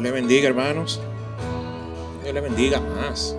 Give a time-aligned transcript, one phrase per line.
[0.00, 0.98] Dios le bendiga, hermanos.
[2.22, 3.36] Dios le bendiga más.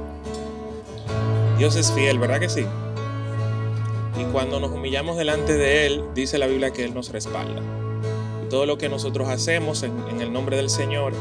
[1.57, 2.67] Dios es fiel, ¿verdad que sí?
[4.19, 7.63] Y cuando nos humillamos delante de Él, dice la Biblia que Él nos respalda.
[8.45, 11.13] Y todo lo que nosotros hacemos en, el nombre del Señor,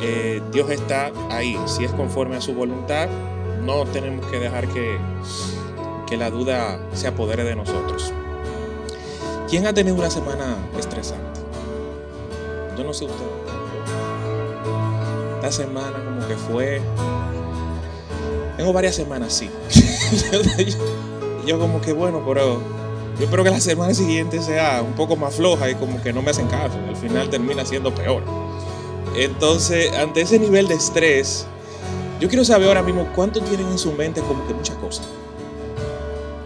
[0.00, 1.54] eh, Dios está ahí.
[1.66, 3.08] Si es conforme a su voluntad,
[3.62, 4.96] no tenemos que dejar que,
[6.06, 8.10] que la duda se apodere de nosotros.
[9.50, 11.40] ¿Quién ha tenido una semana estresante?
[12.78, 13.61] Yo no sé usted.
[15.42, 16.80] Esta semana como que fue...
[18.56, 19.50] Tengo varias semanas, sí.
[21.46, 22.60] yo como que bueno, pero
[23.18, 26.22] yo espero que la semana siguiente sea un poco más floja y como que no
[26.22, 26.78] me hacen caso.
[26.88, 28.22] Al final termina siendo peor.
[29.16, 31.44] Entonces, ante ese nivel de estrés,
[32.20, 35.08] yo quiero saber ahora mismo cuánto tienen en su mente como que muchas cosas.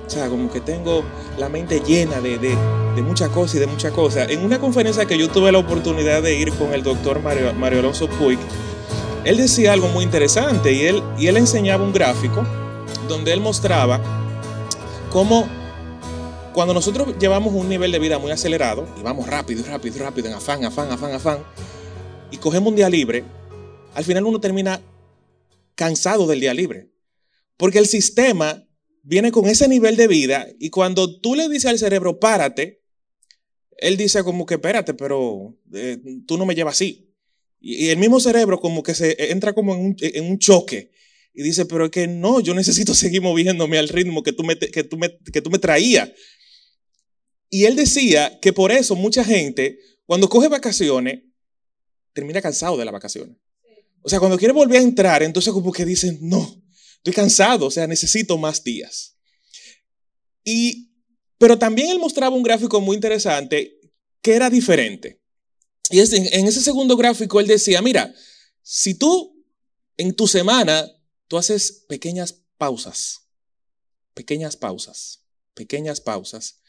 [0.07, 1.05] O sea, como que tengo
[1.37, 2.57] la mente llena de, de,
[2.97, 4.31] de muchas cosas y de muchas cosas.
[4.31, 7.81] En una conferencia que yo tuve la oportunidad de ir con el doctor Mario, Mario
[7.81, 8.39] Alonso Puig,
[9.27, 12.47] él decía algo muy interesante y él, y él enseñaba un gráfico
[13.09, 14.01] donde él mostraba
[15.11, 15.49] cómo
[16.55, 20.35] cuando nosotros llevamos un nivel de vida muy acelerado y vamos rápido, rápido, rápido, en
[20.35, 21.39] afán, afán, afán, afán,
[22.31, 23.25] y cogemos un día libre,
[23.95, 24.81] al final uno termina
[25.75, 26.93] cansado del día libre.
[27.57, 28.65] Porque el sistema
[29.03, 32.81] viene con ese nivel de vida y cuando tú le dices al cerebro, párate,
[33.77, 37.06] él dice como que, espérate, pero eh, tú no me llevas así.
[37.69, 40.93] Y, el mismo cerebro como que se entra como en un, en un, choque
[41.35, 44.57] y dice, pero es que no, yo necesito seguir moviéndome al ritmo que tú me,
[44.57, 46.11] que tú me, que tú me traías.
[47.51, 51.25] Y él decía que por eso mucha gente, cuando coge vacaciones,
[52.13, 53.37] termina cansado de las vacaciones.
[54.03, 56.63] O sea, cuando quiere volver a entrar, entonces como que dicen, no,
[56.99, 59.17] estoy cansado, o sea, necesito más días.
[60.45, 60.93] Y,
[61.37, 63.81] pero también él mostraba un gráfico muy interesante
[64.23, 65.21] que era diferente.
[65.91, 68.15] Y en ese segundo gráfico él decía, mira,
[68.63, 69.37] si tú
[69.97, 70.87] en tu semana,
[71.29, 73.21] tú haces pequeñas pausas,
[74.15, 75.23] pequeñas pausas,
[75.55, 76.61] pequeñas pausas,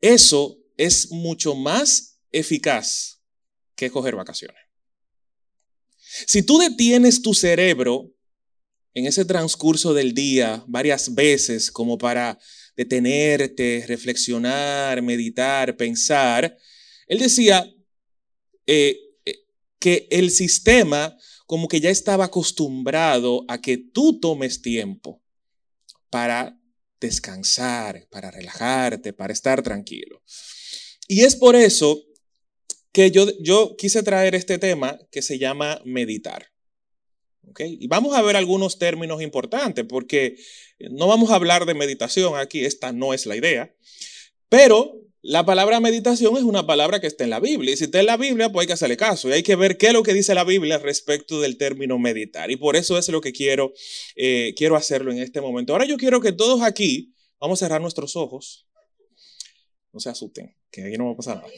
[0.00, 3.20] eso es mucho más eficaz
[3.74, 4.62] que coger vacaciones.
[6.26, 8.14] Si tú detienes tu cerebro
[8.94, 12.38] en ese transcurso del día varias veces como para
[12.76, 16.56] detenerte, reflexionar, meditar, pensar,
[17.06, 17.68] él decía
[18.68, 19.00] eh,
[19.78, 25.22] que el sistema como que ya estaba acostumbrado a que tú tomes tiempo
[26.10, 26.60] para
[27.00, 30.22] descansar, para relajarte, para estar tranquilo.
[31.06, 32.04] Y es por eso
[32.92, 36.52] que yo, yo quise traer este tema que se llama meditar.
[37.48, 37.78] ¿Okay?
[37.80, 40.36] Y vamos a ver algunos términos importantes porque
[40.90, 43.74] no vamos a hablar de meditación aquí, esta no es la idea,
[44.50, 47.74] pero la palabra meditación es una palabra que está en la Biblia.
[47.74, 49.28] Y si está en la Biblia, pues hay que hacerle caso.
[49.28, 52.50] Y hay que ver qué es lo que dice la Biblia respecto del término meditar.
[52.50, 53.72] Y por eso es lo que quiero,
[54.14, 55.72] eh, quiero hacerlo en este momento.
[55.72, 58.68] Ahora yo quiero que todos aquí, vamos a cerrar nuestros ojos.
[59.92, 61.48] No se asusten, que aquí no va a pasar nada.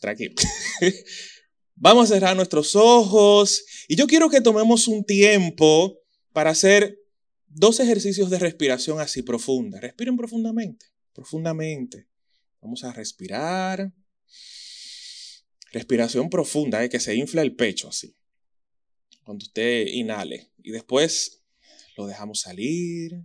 [0.00, 0.34] Tranquilo.
[1.74, 3.64] vamos a cerrar nuestros ojos.
[3.86, 5.98] Y yo quiero que tomemos un tiempo
[6.32, 6.98] para hacer
[7.48, 9.78] dos ejercicios de respiración así profunda.
[9.80, 12.11] Respiren profundamente, profundamente.
[12.62, 13.92] Vamos a respirar.
[15.72, 16.88] Respiración profunda, ¿eh?
[16.88, 18.16] que se infla el pecho así.
[19.24, 20.52] Cuando usted inhale.
[20.62, 21.42] Y después
[21.96, 23.24] lo dejamos salir.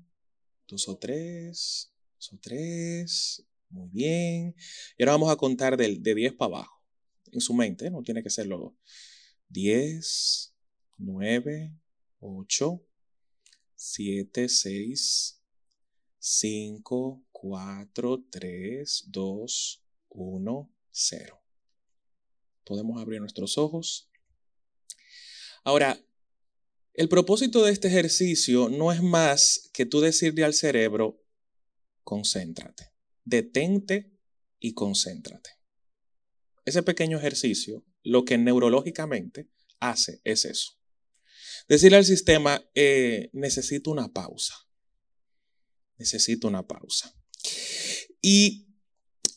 [0.68, 1.94] Dos o tres.
[2.16, 3.46] Dos o tres.
[3.70, 4.56] Muy bien.
[4.98, 6.84] Y ahora vamos a contar de, de 10 para abajo.
[7.32, 8.76] En su mente, no tiene que serlo.
[9.50, 10.56] 10,
[10.98, 11.76] 9,
[12.20, 12.86] 8,
[13.76, 15.42] 7, 6,
[16.18, 21.44] 5, 4, 3, 2, 1, 0.
[22.64, 24.10] Podemos abrir nuestros ojos.
[25.64, 26.04] Ahora,
[26.96, 31.24] el propósito de este ejercicio no es más que tú decirle al cerebro,
[32.04, 32.92] concéntrate,
[33.24, 34.18] detente
[34.60, 35.52] y concéntrate.
[36.66, 39.48] Ese pequeño ejercicio, lo que neurológicamente
[39.80, 40.72] hace es eso.
[41.70, 44.56] Decirle al sistema, eh, necesito una pausa.
[45.98, 47.14] Necesito una pausa.
[48.22, 48.68] Y,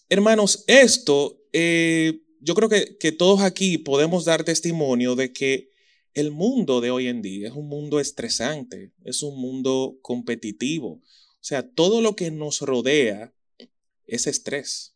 [0.09, 5.71] hermanos, esto, eh, yo creo que, que todos aquí podemos dar testimonio de que
[6.15, 11.01] el mundo de hoy en día es un mundo estresante, es un mundo competitivo.
[11.41, 13.33] O sea, todo lo que nos rodea
[14.07, 14.95] es estrés.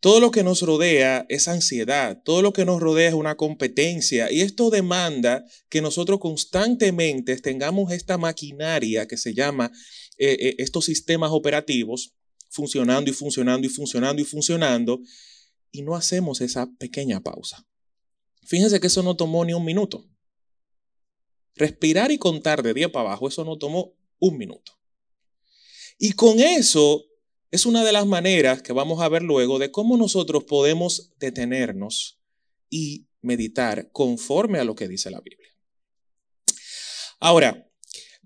[0.00, 4.30] Todo lo que nos rodea es ansiedad, todo lo que nos rodea es una competencia
[4.30, 9.70] y esto demanda que nosotros constantemente tengamos esta maquinaria que se llama
[10.18, 12.14] eh, eh, estos sistemas operativos
[12.50, 15.00] funcionando y funcionando y funcionando y funcionando
[15.70, 17.66] y no hacemos esa pequeña pausa.
[18.44, 20.08] Fíjense que eso no tomó ni un minuto.
[21.54, 24.72] Respirar y contar de día para abajo, eso no tomó un minuto.
[25.98, 27.04] Y con eso
[27.50, 32.20] es una de las maneras que vamos a ver luego de cómo nosotros podemos detenernos
[32.70, 35.48] y meditar conforme a lo que dice la Biblia.
[37.20, 37.67] Ahora,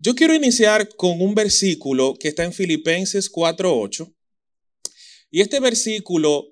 [0.03, 4.13] yo quiero iniciar con un versículo que está en Filipenses 4.8.
[5.31, 6.49] Y este versículo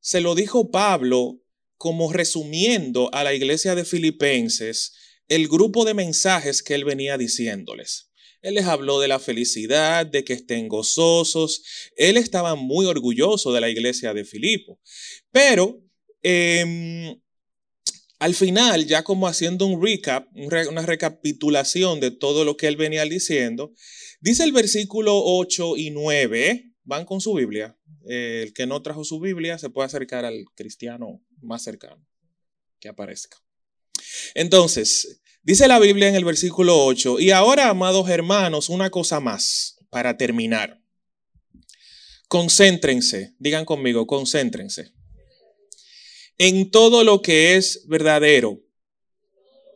[0.00, 1.38] se lo dijo Pablo
[1.76, 4.94] como resumiendo a la iglesia de Filipenses
[5.28, 8.10] el grupo de mensajes que él venía diciéndoles.
[8.40, 11.62] Él les habló de la felicidad, de que estén gozosos.
[11.96, 14.80] Él estaba muy orgulloso de la iglesia de Filipo.
[15.30, 15.78] Pero
[16.22, 17.20] em,
[18.24, 23.04] al final, ya como haciendo un recap, una recapitulación de todo lo que él venía
[23.04, 23.74] diciendo,
[24.18, 27.76] dice el versículo 8 y 9, van con su Biblia.
[28.06, 32.02] el que no trajo su Biblia se puede acercar al cristiano más cercano
[32.80, 33.36] que aparezca.
[34.34, 39.76] Entonces, dice la Biblia en el versículo 8, y ahora, amados hermanos, una cosa más
[39.90, 40.80] para terminar.
[42.28, 44.93] Concéntrense, digan conmigo, concéntrense
[46.38, 48.60] en todo lo que es verdadero,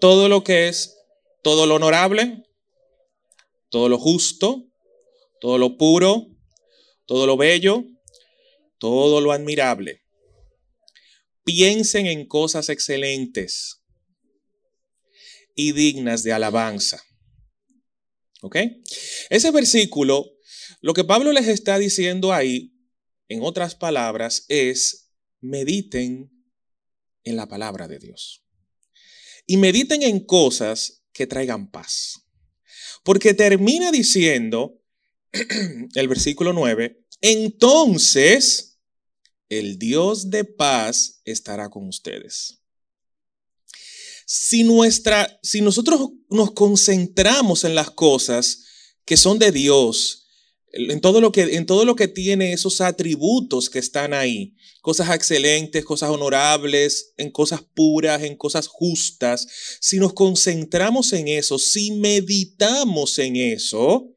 [0.01, 0.97] todo lo que es,
[1.43, 2.45] todo lo honorable,
[3.71, 4.67] todo lo justo,
[5.41, 6.27] todo lo puro,
[7.07, 7.85] todo lo bello,
[8.79, 10.03] todo lo admirable.
[11.45, 13.83] Piensen en cosas excelentes
[15.55, 17.03] y dignas de alabanza.
[18.43, 18.57] ¿Ok?
[19.31, 20.31] Ese versículo,
[20.81, 22.75] lo que Pablo les está diciendo ahí,
[23.29, 26.38] en otras palabras, es mediten
[27.25, 28.45] en la palabra de Dios.
[29.47, 32.25] Y mediten en cosas que traigan paz.
[33.03, 34.83] Porque termina diciendo
[35.95, 38.79] el versículo 9, entonces
[39.49, 42.61] el Dios de paz estará con ustedes.
[44.27, 48.65] Si, nuestra, si nosotros nos concentramos en las cosas
[49.07, 50.28] que son de Dios,
[50.73, 55.15] en todo lo que, en todo lo que tiene esos atributos que están ahí, cosas
[55.15, 59.47] excelentes, cosas honorables, en cosas puras, en cosas justas,
[59.81, 64.15] si nos concentramos en eso, si meditamos en eso,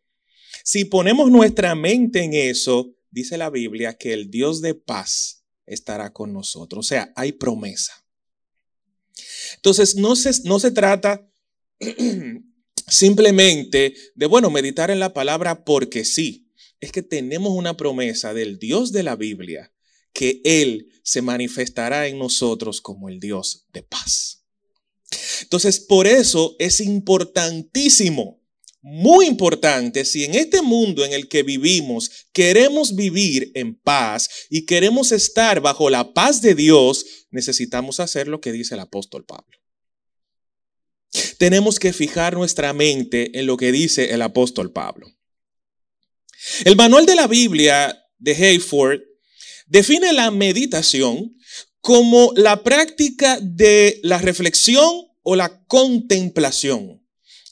[0.64, 6.12] si ponemos nuestra mente en eso, dice la Biblia que el Dios de paz estará
[6.14, 6.86] con nosotros.
[6.86, 7.94] O sea, hay promesa.
[9.56, 11.28] Entonces, no se, no se trata
[12.88, 16.48] simplemente de, bueno, meditar en la palabra porque sí.
[16.80, 19.72] Es que tenemos una promesa del Dios de la Biblia
[20.14, 24.46] que Él se manifestará en nosotros como el Dios de paz.
[25.42, 28.42] Entonces, por eso es importantísimo,
[28.84, 34.66] muy importante, si en este mundo en el que vivimos queremos vivir en paz y
[34.66, 39.61] queremos estar bajo la paz de Dios, necesitamos hacer lo que dice el apóstol Pablo.
[41.38, 45.08] Tenemos que fijar nuestra mente en lo que dice el apóstol Pablo.
[46.64, 49.02] El manual de la Biblia de Hayford
[49.68, 51.36] define la meditación
[51.82, 57.02] como la práctica de la reflexión o la contemplación.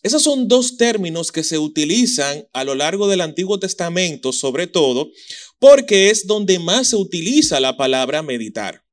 [0.01, 5.11] Esos son dos términos que se utilizan a lo largo del Antiguo Testamento, sobre todo,
[5.59, 8.83] porque es donde más se utiliza la palabra meditar.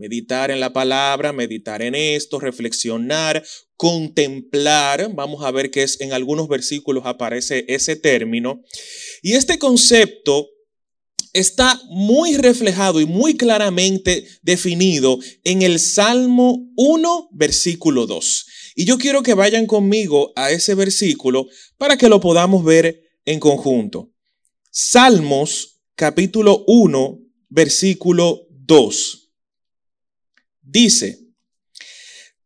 [0.00, 3.44] Meditar en la palabra, meditar en esto, reflexionar,
[3.76, 5.12] contemplar.
[5.12, 8.62] Vamos a ver que es, en algunos versículos aparece ese término.
[9.22, 10.48] Y este concepto
[11.34, 18.46] está muy reflejado y muy claramente definido en el Salmo 1, versículo 2.
[18.76, 21.46] Y yo quiero que vayan conmigo a ese versículo
[21.76, 24.10] para que lo podamos ver en conjunto.
[24.70, 27.18] Salmos capítulo 1,
[27.50, 29.19] versículo 2
[30.70, 31.20] dice,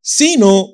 [0.01, 0.73] sino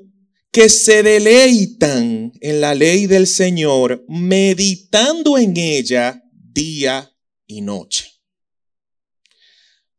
[0.50, 7.14] que se deleitan en la ley del Señor, meditando en ella día
[7.47, 8.09] y noche.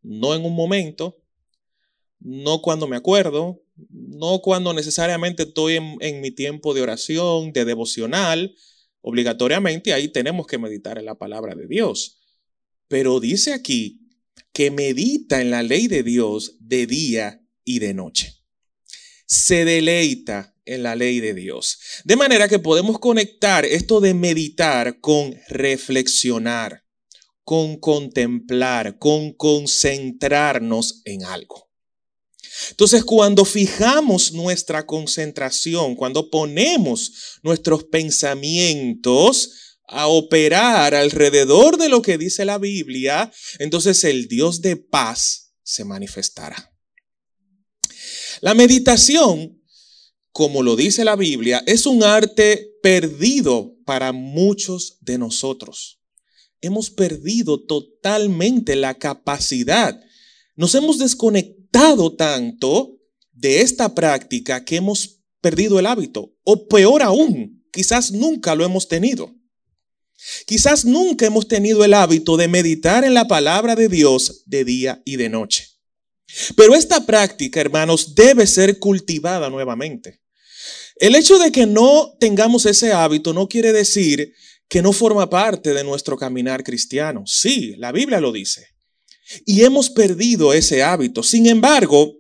[0.02, 1.22] No en un momento,
[2.20, 8.56] no cuando me acuerdo, no cuando necesariamente estoy en, mi tiempo de oración, de devocional,
[9.02, 12.20] obligatoriamente ahí tenemos que meditar en la palabra de Dios.
[12.88, 14.02] Pero dice aquí
[14.52, 17.41] que medita en la ley de Dios de día
[17.72, 18.36] y de noche.
[19.26, 21.80] Se deleita en la ley de Dios.
[22.04, 26.84] De manera que podemos conectar esto de meditar con reflexionar,
[27.44, 31.70] con contemplar, con concentrarnos en algo.
[32.72, 42.18] Entonces, cuando fijamos nuestra concentración, cuando ponemos nuestros pensamientos a operar alrededor de lo que
[42.18, 46.71] dice la Biblia, entonces el Dios de paz se manifestará.
[48.42, 49.62] La meditación,
[50.32, 56.00] como lo dice la Biblia, es un arte perdido para muchos de nosotros.
[56.60, 60.02] Hemos perdido totalmente la capacidad.
[60.56, 62.98] Nos hemos desconectado tanto
[63.32, 66.36] de esta práctica que hemos perdido el hábito.
[66.44, 69.36] O peor aún, quizás nunca lo hemos tenido.
[70.48, 75.02] Quizás nunca hemos tenido el hábito de meditar en la palabra de Dios de día
[75.06, 75.71] y de noche.
[76.56, 80.22] Pero esta práctica, hermanos, debe ser cultivada nuevamente.
[80.96, 84.34] El hecho de que no tengamos ese hábito no quiere decir
[84.68, 87.24] que no forma parte de nuestro caminar cristiano.
[87.26, 88.68] Sí, la Biblia lo dice.
[89.46, 91.24] Y hemos perdido ese hábito.
[91.24, 92.16] Sin embargo,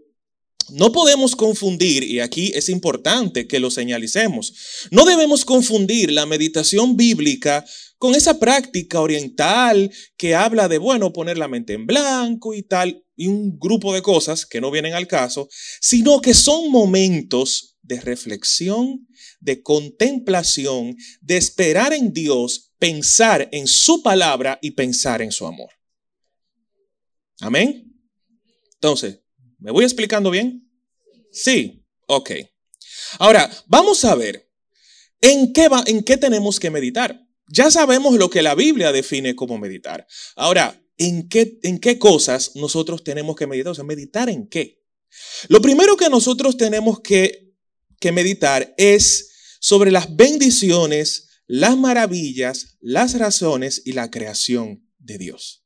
[0.71, 4.53] no podemos confundir, y aquí es importante que lo señalicemos,
[4.89, 7.65] no debemos confundir la meditación bíblica
[7.97, 13.03] con esa práctica oriental que habla de, bueno, poner la mente en blanco y tal,
[13.21, 15.47] y un grupo de cosas que no vienen al caso,
[15.79, 19.07] sino que son momentos de reflexión,
[19.39, 25.69] de contemplación, de esperar en Dios, pensar en su palabra y pensar en su amor.
[27.41, 27.93] Amén.
[28.73, 29.19] Entonces,
[29.59, 30.67] ¿me voy explicando bien?
[31.31, 32.31] Sí, ok.
[33.19, 34.49] Ahora, vamos a ver,
[35.21, 37.23] ¿en qué, en qué tenemos que meditar?
[37.45, 40.07] Ya sabemos lo que la Biblia define como meditar.
[40.35, 43.71] Ahora, ¿en qué, en qué cosas nosotros tenemos que meditar?
[43.71, 44.83] O sea, ¿meditar en qué?
[45.47, 47.55] Lo primero que nosotros tenemos que,
[47.99, 55.65] que meditar es sobre las bendiciones, las maravillas, las razones y la creación de Dios.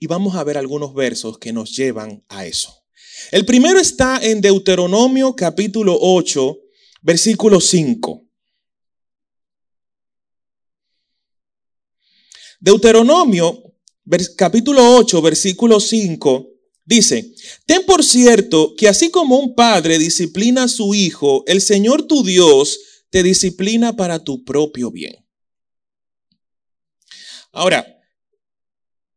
[0.00, 2.84] Y vamos a ver algunos versos que nos llevan a eso.
[3.30, 6.58] El primero está en Deuteronomio capítulo 8,
[7.02, 8.22] versículo 5.
[12.58, 13.73] Deuteronomio
[14.36, 16.50] capítulo 8, versículo 5
[16.84, 17.34] dice,
[17.66, 22.22] ten por cierto que así como un padre disciplina a su hijo, el Señor tu
[22.22, 22.78] Dios
[23.10, 25.16] te disciplina para tu propio bien.
[27.52, 27.86] Ahora,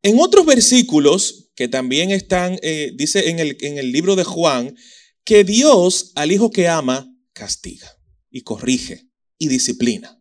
[0.03, 4.75] en otros versículos que también están, eh, dice en el, en el libro de Juan,
[5.23, 7.97] que Dios al hijo que ama castiga
[8.29, 10.16] y corrige y disciplina.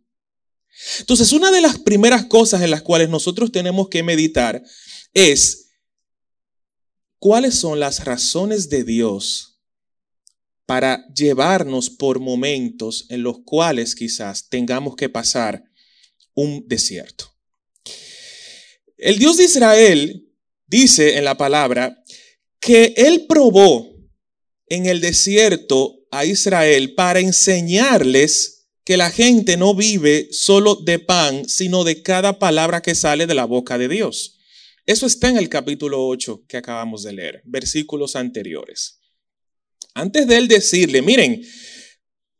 [1.00, 4.62] Entonces, una de las primeras cosas en las cuales nosotros tenemos que meditar
[5.14, 5.70] es
[7.18, 9.60] cuáles son las razones de Dios
[10.66, 15.64] para llevarnos por momentos en los cuales quizás tengamos que pasar
[16.34, 17.32] un desierto.
[18.96, 20.28] El Dios de Israel
[20.66, 22.02] dice en la palabra
[22.58, 23.94] que Él probó
[24.68, 28.55] en el desierto a Israel para enseñarles
[28.86, 33.34] que la gente no vive solo de pan, sino de cada palabra que sale de
[33.34, 34.38] la boca de Dios.
[34.86, 39.00] Eso está en el capítulo 8 que acabamos de leer, versículos anteriores.
[39.92, 41.42] Antes de él decirle, miren,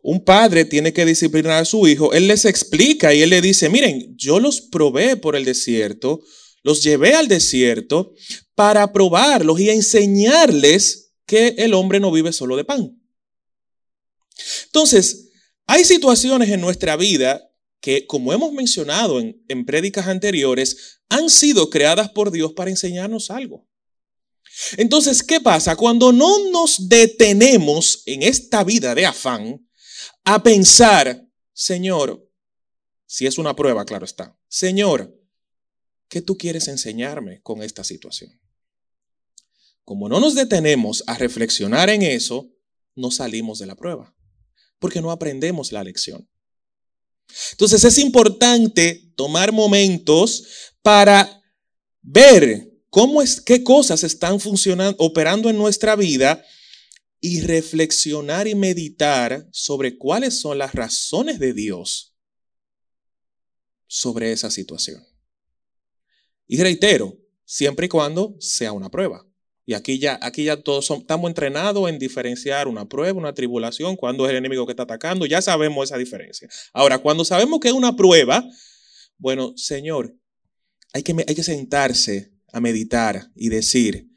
[0.02, 3.68] un padre tiene que disciplinar a su hijo, él les explica y él le dice,
[3.68, 6.22] miren, yo los probé por el desierto,
[6.62, 8.14] los llevé al desierto
[8.54, 13.02] para probarlos y enseñarles que el hombre no vive solo de pan.
[14.66, 15.25] Entonces,
[15.66, 21.70] hay situaciones en nuestra vida que, como hemos mencionado en, en prédicas anteriores, han sido
[21.70, 23.68] creadas por Dios para enseñarnos algo.
[24.76, 25.76] Entonces, ¿qué pasa?
[25.76, 29.68] Cuando no nos detenemos en esta vida de afán
[30.24, 32.30] a pensar, Señor,
[33.06, 35.20] si es una prueba, claro está, Señor,
[36.08, 38.40] ¿qué tú quieres enseñarme con esta situación?
[39.84, 42.50] Como no nos detenemos a reflexionar en eso,
[42.94, 44.16] no salimos de la prueba
[44.78, 46.28] porque no aprendemos la lección.
[47.52, 50.44] Entonces es importante tomar momentos
[50.82, 51.42] para
[52.02, 56.44] ver cómo es, qué cosas están funcionando, operando en nuestra vida
[57.20, 62.14] y reflexionar y meditar sobre cuáles son las razones de Dios
[63.86, 65.04] sobre esa situación.
[66.46, 69.25] Y reitero, siempre y cuando sea una prueba.
[69.68, 74.24] Y aquí ya, aquí ya todos estamos entrenados en diferenciar una prueba, una tribulación, cuando
[74.24, 76.48] es el enemigo que está atacando, ya sabemos esa diferencia.
[76.72, 78.48] Ahora, cuando sabemos que es una prueba,
[79.18, 80.16] bueno, Señor,
[80.92, 84.08] hay que, hay que sentarse a meditar y decir,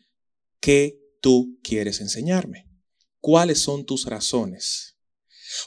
[0.60, 2.68] ¿qué tú quieres enseñarme?
[3.20, 4.98] ¿Cuáles son tus razones?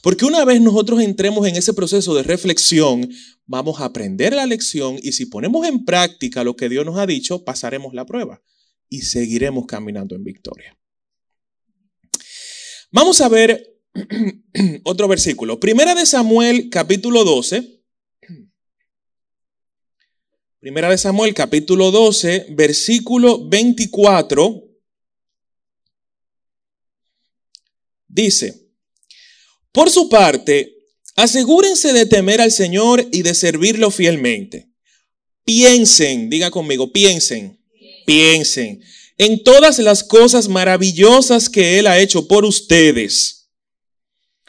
[0.00, 3.10] Porque una vez nosotros entremos en ese proceso de reflexión,
[3.46, 7.06] vamos a aprender la lección y si ponemos en práctica lo que Dios nos ha
[7.06, 8.40] dicho, pasaremos la prueba
[8.92, 10.78] y seguiremos caminando en victoria.
[12.90, 13.80] Vamos a ver
[14.84, 15.58] otro versículo.
[15.58, 17.82] Primera de Samuel, capítulo 12.
[20.60, 24.62] Primera de Samuel, capítulo 12, versículo 24.
[28.08, 28.68] Dice,
[29.72, 30.70] por su parte,
[31.16, 34.70] asegúrense de temer al Señor y de servirlo fielmente.
[35.44, 37.61] Piensen, diga conmigo, piensen,
[38.04, 38.82] piensen
[39.18, 43.50] en todas las cosas maravillosas que Él ha hecho por ustedes.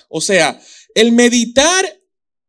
[0.09, 0.59] O sea,
[0.95, 2.01] el meditar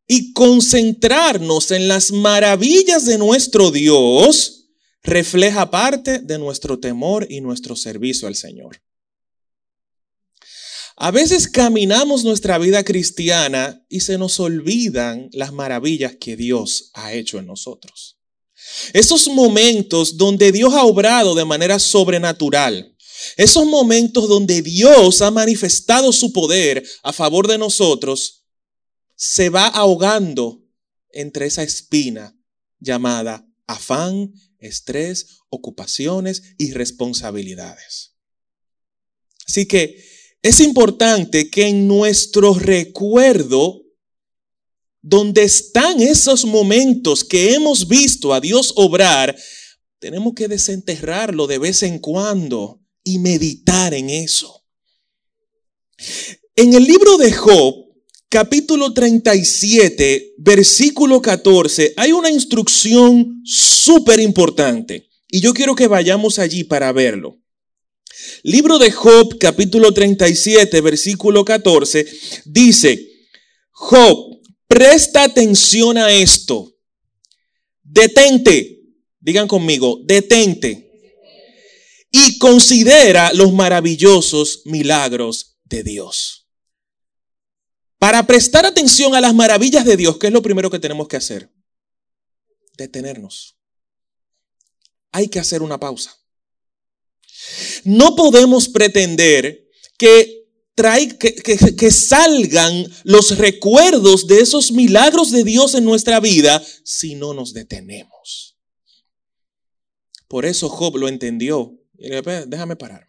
[0.07, 4.69] y concentrarnos en las maravillas de nuestro Dios
[5.03, 8.81] refleja parte de nuestro temor y nuestro servicio al Señor.
[10.97, 17.13] A veces caminamos nuestra vida cristiana y se nos olvidan las maravillas que Dios ha
[17.13, 18.14] hecho en nosotros.
[18.93, 22.95] Esos momentos donde Dios ha obrado de manera sobrenatural,
[23.37, 28.45] esos momentos donde Dios ha manifestado su poder a favor de nosotros,
[29.15, 30.61] se va ahogando
[31.11, 32.37] entre esa espina
[32.79, 38.13] llamada afán, estrés, ocupaciones y responsabilidades.
[39.47, 40.03] Así que
[40.41, 43.84] es importante que en nuestro recuerdo,
[45.07, 49.37] donde están esos momentos que hemos visto a Dios obrar,
[49.99, 54.63] tenemos que desenterrarlo de vez en cuando y meditar en eso.
[56.55, 57.85] En el libro de Job,
[58.29, 66.63] capítulo 37, versículo 14, hay una instrucción súper importante y yo quiero que vayamos allí
[66.63, 67.39] para verlo.
[68.41, 72.07] Libro de Job, capítulo 37, versículo 14,
[72.45, 73.07] dice,
[73.69, 74.35] Job,
[74.67, 76.75] presta atención a esto.
[77.83, 78.81] Detente,
[79.19, 80.81] digan conmigo, detente.
[82.11, 86.47] Y considera los maravillosos milagros de Dios.
[87.97, 91.17] Para prestar atención a las maravillas de Dios, ¿qué es lo primero que tenemos que
[91.17, 91.51] hacer?
[92.77, 93.57] Detenernos.
[95.11, 96.15] Hay que hacer una pausa.
[97.83, 100.44] No podemos pretender que,
[100.75, 101.35] que,
[101.75, 107.53] que salgan los recuerdos de esos milagros de Dios en nuestra vida si no nos
[107.53, 108.57] detenemos.
[110.27, 111.79] Por eso Job lo entendió.
[111.97, 113.07] Déjame pararme.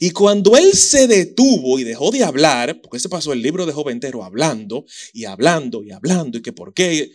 [0.00, 3.72] Y cuando él se detuvo y dejó de hablar, porque se pasó el libro de
[3.72, 7.12] Job entero hablando y hablando y hablando y que por qué,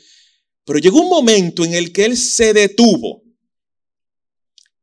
[0.64, 3.21] pero llegó un momento en el que él se detuvo.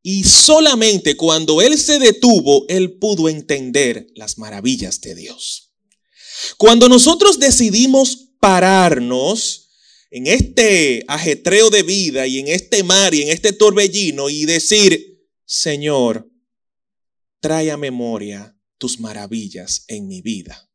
[0.03, 5.73] Y solamente cuando él se detuvo, él pudo entender las maravillas de Dios.
[6.57, 9.71] Cuando nosotros decidimos pararnos
[10.11, 15.29] en este ajetreo de vida y en este mar y en este torbellino y decir,
[15.45, 16.31] Señor,
[17.41, 20.71] trae a memoria tus maravillas en mi vida.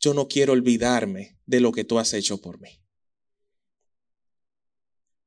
[0.00, 2.80] Yo no quiero olvidarme de lo que tú has hecho por mí.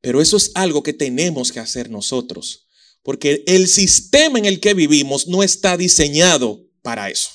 [0.02, 2.68] Pero eso es algo que tenemos que hacer nosotros,
[3.04, 7.30] porque el sistema en el que vivimos no está diseñado para eso.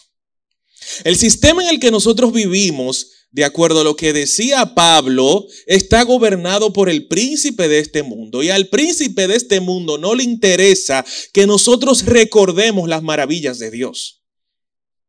[1.05, 6.05] El sistema en el que nosotros vivimos de acuerdo a lo que decía Pablo, está
[6.05, 8.45] gobernado por el príncipe de este mundo.
[8.45, 13.73] Y al príncipe de este mundo no le interesa que nosotros recordemos las maravillas de
[13.73, 14.23] Dios.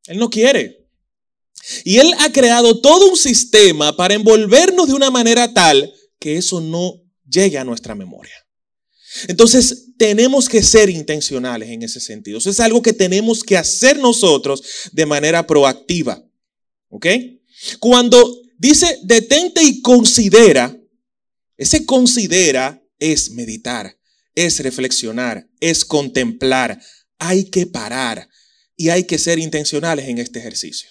[0.07, 0.87] Él no quiere.
[1.83, 6.61] Y él ha creado todo un sistema para envolvernos de una manera tal que eso
[6.61, 8.33] no llegue a nuestra memoria.
[9.27, 12.38] Entonces, tenemos que ser intencionales en ese sentido.
[12.38, 14.61] Eso es algo que tenemos que hacer nosotros
[14.91, 16.21] de manera proactiva.
[16.89, 17.07] ¿Ok?
[17.79, 20.77] Cuando dice detente y considera,
[21.57, 23.97] ese considera es meditar,
[24.35, 26.81] es reflexionar, es contemplar.
[27.17, 28.29] Hay que parar
[28.75, 30.89] y hay que ser intencionales en este ejercicio.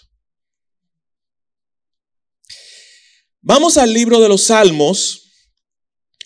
[3.43, 5.24] Vamos al libro de los Salmos,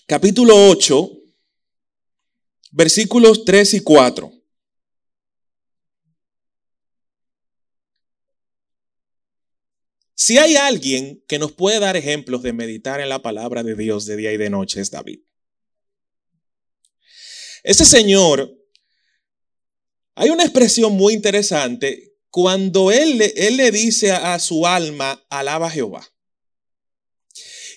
[0.09, 1.07] capítulo 8,
[2.71, 4.31] versículos 3 y 4.
[10.15, 14.07] Si hay alguien que nos puede dar ejemplos de meditar en la palabra de Dios
[14.07, 15.19] de día y de noche es David.
[17.61, 18.51] Ese señor,
[20.15, 25.67] hay una expresión muy interesante cuando él, él le dice a, a su alma, alaba
[25.67, 26.09] a Jehová.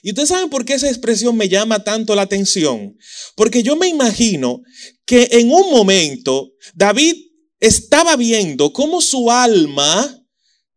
[0.02, 2.98] Y ustedes saben por qué esa expresión me llama tanto la atención.
[3.36, 4.62] Porque yo me imagino
[5.06, 7.14] que en un momento David
[7.60, 10.18] estaba viendo cómo su alma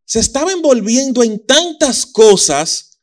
[0.05, 2.99] se estaba envolviendo en tantas cosas,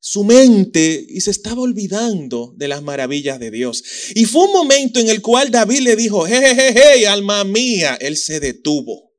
[0.00, 3.84] su mente, y se estaba olvidando de las maravillas de Dios.
[4.14, 8.40] Y fue un momento en el cual David le dijo, jejeje, alma mía, él se
[8.40, 9.13] detuvo.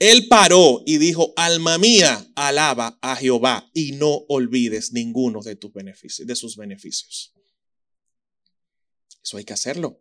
[0.00, 5.74] Él paró y dijo, alma mía, alaba a Jehová y no olvides ninguno de tus
[5.74, 7.34] beneficios, de sus beneficios.
[9.22, 10.00] Eso hay que hacerlo.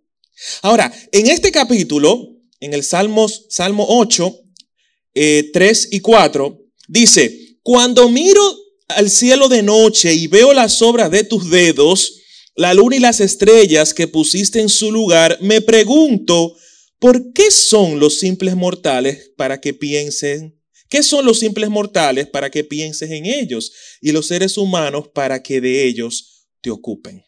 [0.62, 4.40] Ahora, en este capítulo, en el Salmos, Salmo 8,
[5.14, 6.58] 3 eh, y 4,
[6.88, 8.42] dice, cuando miro
[8.88, 12.22] al cielo de noche y veo las obras de tus dedos,
[12.56, 16.56] la luna y las estrellas que pusiste en su lugar, me pregunto,
[17.00, 20.62] ¿por qué son los simples mortales para que piensen?
[20.90, 25.42] ¿Qué son los simples mortales para que pienses en ellos y los seres humanos para
[25.42, 27.24] que de ellos te ocupen?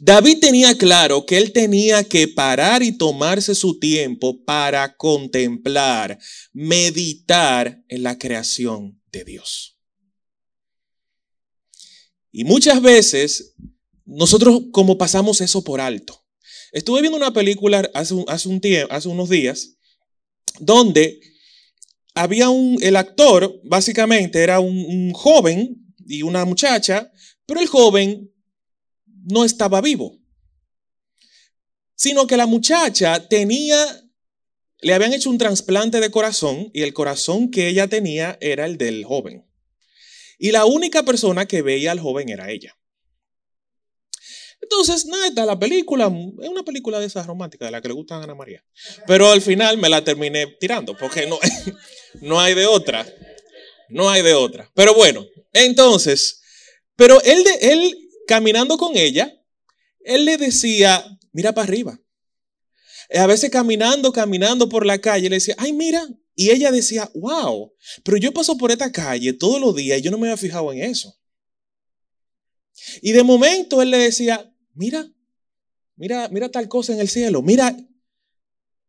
[0.00, 6.18] David tenía claro que él tenía que parar y tomarse su tiempo para contemplar,
[6.52, 9.78] meditar en la creación de Dios.
[12.32, 13.54] Y muchas veces
[14.04, 16.24] nosotros como pasamos eso por alto.
[16.72, 19.76] Estuve viendo una película hace, hace, unos días
[20.60, 21.20] donde
[22.14, 27.10] había un, el actor básicamente era un, un joven y una muchacha,
[27.46, 28.30] pero el joven
[29.06, 30.18] no estaba vivo,
[31.94, 33.76] sino que la muchacha tenía,
[34.80, 38.78] le habían hecho un trasplante de corazón y el corazón que ella tenía era el
[38.78, 39.44] del joven.
[40.38, 42.78] Y la única persona que veía al joven era ella.
[44.60, 46.06] Entonces, nada, la película,
[46.42, 48.64] es una película de esas románticas, de la que le gusta a Ana María.
[49.06, 51.38] Pero al final me la terminé tirando, porque no,
[52.20, 53.06] no hay de otra.
[53.88, 54.70] No hay de otra.
[54.74, 56.42] Pero bueno, entonces,
[56.96, 59.32] pero él, de, él caminando con ella,
[60.00, 61.98] él le decía, mira para arriba.
[63.14, 66.06] A veces caminando, caminando por la calle, le decía, ay, mira.
[66.34, 67.72] Y ella decía, wow,
[68.04, 70.72] pero yo paso por esta calle todos los días y yo no me había fijado
[70.72, 71.17] en eso.
[73.02, 75.10] Y de momento él le decía, mira,
[75.96, 77.76] mira, mira tal cosa en el cielo, mira.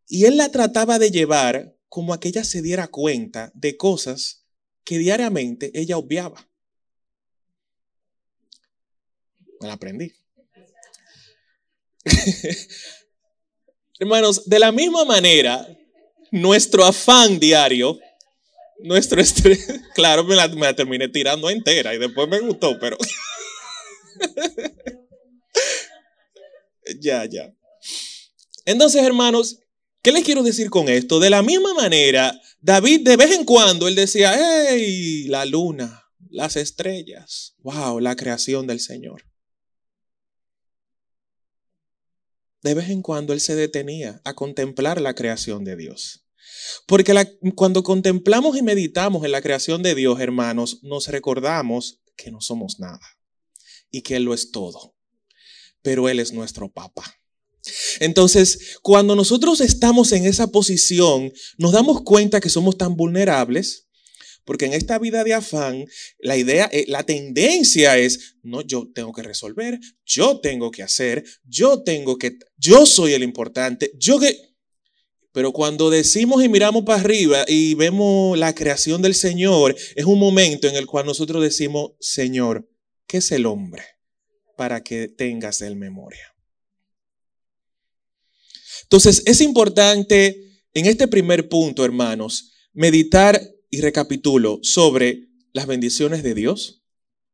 [0.08, 4.45] Y él la trataba de llevar como a que ella se diera cuenta de cosas
[4.84, 6.47] que diariamente ella obviaba.
[9.60, 10.13] Me la aprendí.
[13.99, 15.67] Hermanos, de la misma manera,
[16.32, 17.99] nuestro afán diario,
[18.80, 22.97] nuestro estrés, claro, me la, me la terminé tirando entera y después me gustó, pero...
[26.99, 27.53] ya, ya.
[28.65, 29.60] Entonces, hermanos,
[30.01, 31.19] ¿qué les quiero decir con esto?
[31.19, 36.55] De la misma manera, David de vez en cuando, él decía, hey, la luna, las
[36.55, 39.23] estrellas, wow, la creación del Señor.
[42.62, 46.25] De vez en cuando él se detenía a contemplar la creación de Dios.
[46.86, 47.13] Porque
[47.55, 52.79] cuando contemplamos y meditamos en la creación de Dios, hermanos, nos recordamos que no somos
[52.79, 52.99] nada
[53.91, 54.95] y que Él lo es todo.
[55.82, 57.19] Pero Él es nuestro Papa.
[57.99, 63.88] Entonces, cuando nosotros estamos en esa posición, nos damos cuenta que somos tan vulnerables,
[64.45, 65.86] porque en esta vida de afán,
[66.17, 71.23] la idea, eh, la tendencia es, no, yo tengo que resolver, yo tengo que hacer,
[71.43, 74.38] yo tengo que, yo soy el importante, yo que...
[75.32, 80.17] Pero cuando decimos y miramos para arriba y vemos la creación del Señor, es un
[80.17, 82.67] momento en el cual nosotros decimos, Señor,
[83.10, 83.84] ¿Qué es el hombre?
[84.56, 86.36] Para que tengas el memoria.
[88.84, 93.41] Entonces, es importante en este primer punto, hermanos, meditar
[93.72, 96.84] y recapitulo sobre las bendiciones de Dios,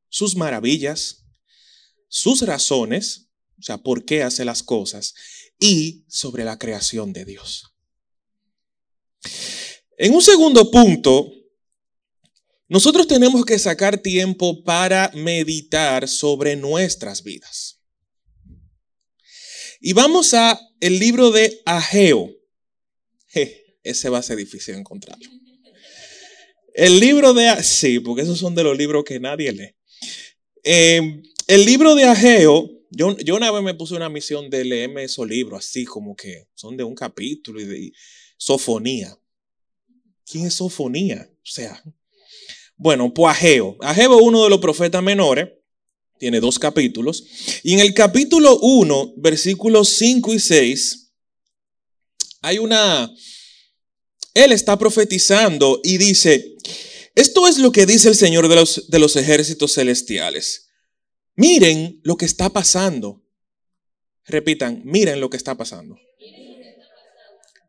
[0.07, 1.25] sus maravillas,
[2.07, 3.27] sus razones,
[3.59, 5.13] o sea, por qué hace las cosas,
[5.59, 7.75] y sobre la creación de Dios.
[9.97, 11.29] En un segundo punto,
[12.67, 17.79] nosotros tenemos que sacar tiempo para meditar sobre nuestras vidas.
[19.79, 22.31] Y vamos a el libro de Ageo.
[23.83, 25.29] ese va a ser difícil encontrarlo.
[26.73, 27.63] El libro de...
[27.63, 29.75] Sí, porque esos son de los libros que nadie lee.
[30.63, 35.03] Em, el libro de Ageo, yo, yo, una vez me puse una misión de leerme
[35.03, 37.91] esos libros, así como que son de un capítulo y de
[38.37, 39.15] sofonía.
[40.25, 41.29] ¿Quién es sofonía?
[41.31, 41.83] O sea,
[42.77, 43.77] bueno, pues Ageo.
[43.81, 45.49] Ageo es uno de los profetas menores.
[46.17, 47.25] Tiene dos capítulos.
[47.63, 51.11] Y en el capítulo 1, versículos 5 y 6,
[52.41, 53.11] hay una...
[54.33, 56.55] Él está profetizando y dice,
[57.15, 60.67] esto es lo que dice el Señor de los, de los ejércitos celestiales.
[61.35, 63.23] Miren lo que está pasando.
[64.25, 65.97] Repitan, miren lo que está pasando.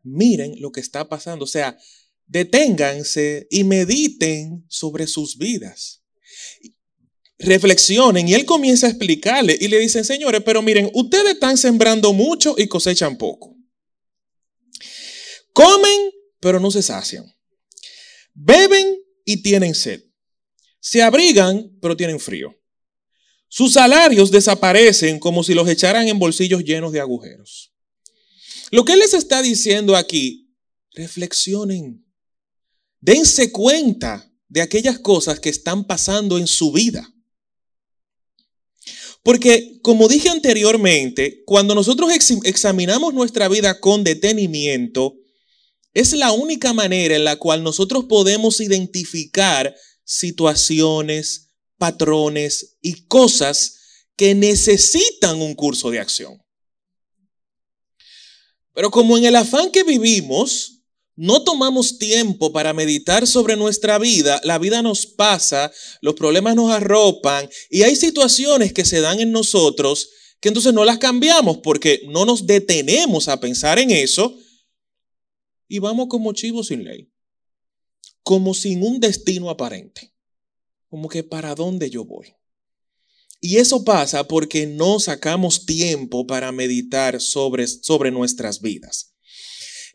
[0.03, 1.45] Miren lo que está pasando.
[1.45, 1.77] O sea,
[2.27, 6.03] deténganse y mediten sobre sus vidas.
[7.39, 12.13] Reflexionen y él comienza a explicarle y le dicen, señores, pero miren, ustedes están sembrando
[12.13, 13.55] mucho y cosechan poco.
[15.53, 17.25] Comen, pero no se sacian.
[18.33, 20.03] Beben y tienen sed.
[20.79, 22.55] Se abrigan, pero tienen frío.
[23.49, 27.73] Sus salarios desaparecen como si los echaran en bolsillos llenos de agujeros.
[28.71, 30.53] Lo que él les está diciendo aquí,
[30.91, 32.06] reflexionen
[32.99, 37.13] dense cuenta de aquellas cosas que están pasando en su vida.
[39.23, 42.11] Porque, como dije anteriormente, cuando nosotros
[42.43, 45.15] examinamos nuestra vida con detenimiento,
[45.93, 53.79] es la única manera en la cual nosotros podemos identificar situaciones, patrones y cosas
[54.15, 56.41] que necesitan un curso de acción.
[58.73, 60.76] Pero como en el afán que vivimos,
[61.17, 66.71] no tomamos tiempo para meditar sobre nuestra vida, la vida nos pasa, los problemas nos
[66.71, 72.03] arropan y hay situaciones que se dan en nosotros que entonces no las cambiamos porque
[72.07, 74.37] no nos detenemos a pensar en eso
[75.67, 77.11] y vamos como chivos sin ley,
[78.21, 80.13] como sin un destino aparente,
[80.87, 82.35] como que para dónde yo voy.
[83.41, 89.16] Y eso pasa porque no sacamos tiempo para meditar sobre, sobre nuestras vidas.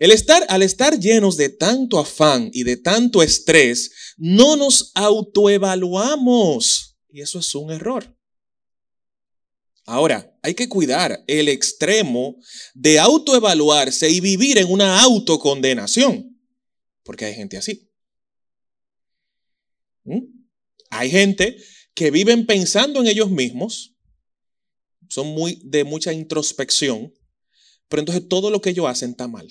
[0.02, 6.98] El estar, al estar llenos de tanto afán y de tanto estrés, no nos autoevaluamos.
[7.08, 8.12] Y eso es un error.
[9.84, 12.34] Ahora, hay que cuidar el extremo
[12.74, 16.36] de autoevaluarse y vivir en una autocondenación.
[17.04, 17.88] Porque hay gente así.
[20.02, 20.22] ¿Mm?
[20.90, 21.56] Hay gente
[21.94, 23.94] que viven pensando en ellos mismos,
[25.08, 27.14] son muy de mucha introspección,
[27.86, 29.46] pero entonces todo lo que ellos hacen está mal.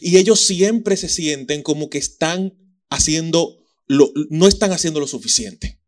[0.00, 2.54] Y ellos siempre se sienten como que están
[2.90, 5.80] haciendo, lo, no están haciendo lo suficiente.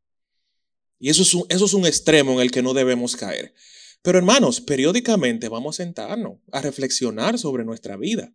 [0.99, 3.55] Y eso es, un, eso es un extremo en el que no debemos caer.
[4.03, 8.33] Pero hermanos, periódicamente vamos a sentarnos a reflexionar sobre nuestra vida.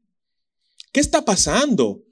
[0.91, 2.03] ¿Qué está pasando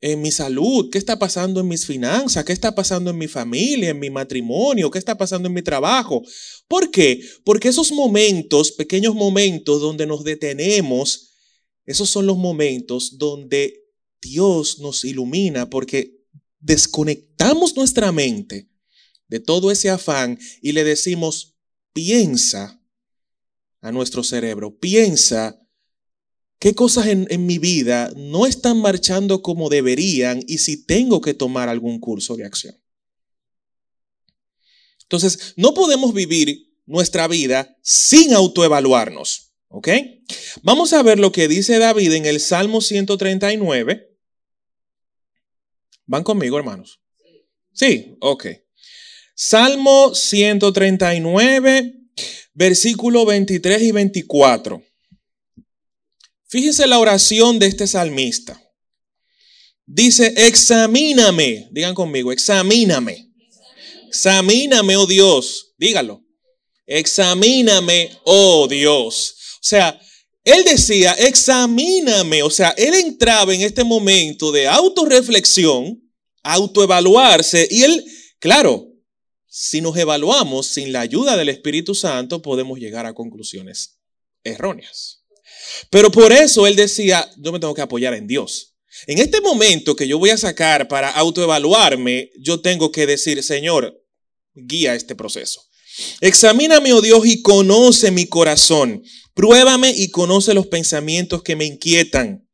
[0.00, 0.90] en mi salud?
[0.90, 2.44] ¿Qué está pasando en mis finanzas?
[2.44, 4.90] ¿Qué está pasando en mi familia, en mi matrimonio?
[4.90, 6.22] ¿Qué está pasando en mi trabajo?
[6.66, 7.20] ¿Por qué?
[7.44, 11.27] Porque esos momentos, pequeños momentos donde nos detenemos
[11.88, 13.82] esos son los momentos donde
[14.20, 16.22] Dios nos ilumina porque
[16.60, 18.68] desconectamos nuestra mente
[19.26, 21.56] de todo ese afán y le decimos,
[21.94, 22.78] piensa
[23.80, 25.58] a nuestro cerebro, piensa
[26.58, 31.32] qué cosas en, en, mi vida no están marchando como deberían y si tengo que
[31.32, 32.78] tomar algún curso de acción.
[35.04, 39.47] Entonces, no podemos vivir nuestra vida sin autoevaluarnos.
[39.68, 39.88] ¿Ok?
[40.62, 44.08] Vamos a ver lo que dice David en el Salmo 139.
[46.06, 47.00] ¿Van conmigo, hermanos?
[47.72, 48.46] Sí, ok.
[49.34, 51.94] Salmo 139,
[52.54, 54.82] versículo 23 y 24.
[56.48, 58.60] Fíjense la oración de este salmista.
[59.84, 63.30] Dice, examíname, digan conmigo, examíname.
[64.08, 66.24] Examíname, oh Dios, dígalo.
[66.86, 69.37] Examíname, oh Dios.
[69.58, 70.00] O sea,
[70.44, 72.42] él decía, examíname.
[72.42, 76.02] O sea, él entraba en este momento de autorreflexión,
[76.42, 77.68] autoevaluarse.
[77.70, 78.04] Y él,
[78.38, 78.88] claro,
[79.46, 83.98] si nos evaluamos sin la ayuda del Espíritu Santo, podemos llegar a conclusiones
[84.44, 85.24] erróneas.
[85.90, 88.74] Pero por eso él decía, yo me tengo que apoyar en Dios.
[89.06, 94.02] En este momento que yo voy a sacar para autoevaluarme, yo tengo que decir, Señor,
[94.54, 95.67] guía este proceso.
[96.20, 99.02] Examíname, oh Dios, y conoce mi corazón.
[99.34, 102.48] Pruébame y conoce los pensamientos que me inquietan.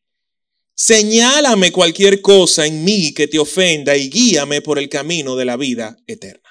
[0.75, 5.57] Señálame cualquier cosa en mí que te ofenda y guíame por el camino de la
[5.57, 6.49] vida eterna.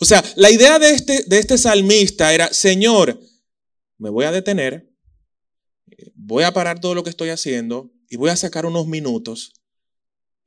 [0.00, 3.20] O sea, la idea de este, de este salmista era, Señor,
[3.98, 4.88] me voy a detener,
[6.14, 9.52] voy a parar todo lo que estoy haciendo y voy a sacar unos minutos,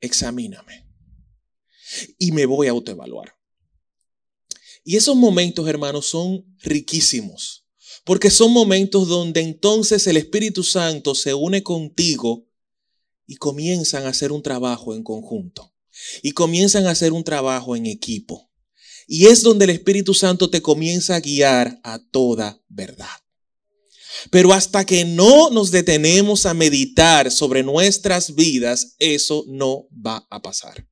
[0.00, 0.86] examíname.
[2.18, 3.35] Y me voy a autoevaluar.
[4.88, 7.66] Y esos momentos, hermanos, son riquísimos.
[8.04, 12.46] Porque son momentos donde entonces el Espíritu Santo se une contigo
[13.26, 15.74] y comienzan a hacer un trabajo en conjunto.
[16.22, 18.48] Y comienzan a hacer un trabajo en equipo.
[19.08, 23.08] Y es donde el Espíritu Santo te comienza a guiar a toda verdad.
[24.30, 30.40] Pero hasta que no nos detenemos a meditar sobre nuestras vidas, eso no va a
[30.40, 30.86] pasar.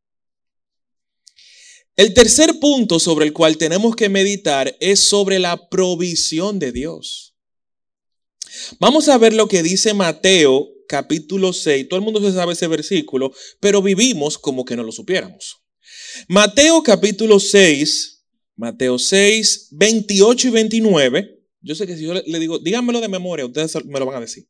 [1.96, 7.36] El tercer punto sobre el cual tenemos que meditar es sobre la provisión de Dios.
[8.80, 11.88] Vamos a ver lo que dice Mateo capítulo 6.
[11.88, 15.58] Todo el mundo se sabe ese versículo, pero vivimos como que no lo supiéramos.
[16.26, 18.24] Mateo capítulo 6,
[18.56, 21.40] Mateo 6, 28 y 29.
[21.60, 24.20] Yo sé que si yo le digo, díganmelo de memoria, ustedes me lo van a
[24.20, 24.48] decir.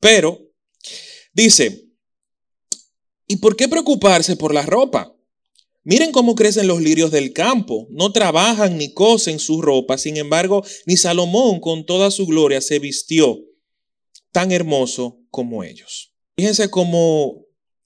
[0.00, 0.38] Pero
[1.32, 1.86] dice,
[3.26, 5.13] ¿y por qué preocuparse por la ropa?
[5.84, 7.86] Miren cómo crecen los lirios del campo.
[7.90, 9.98] No trabajan ni cosen su ropa.
[9.98, 13.38] Sin embargo, ni Salomón con toda su gloria se vistió
[14.32, 16.14] tan hermoso como ellos.
[16.36, 17.44] Fíjense cómo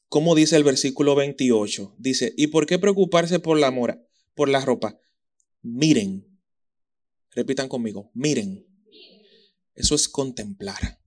[0.08, 1.96] ¿Cómo dice el versículo 28?
[1.98, 4.02] Dice, ¿y por qué preocuparse por la mora,
[4.34, 4.98] por la ropa?
[5.60, 6.24] Miren.
[7.32, 8.66] Repitan conmigo, miren.
[9.74, 11.02] Eso es contemplar.